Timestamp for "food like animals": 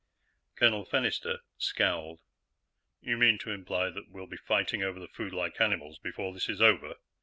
5.07-5.99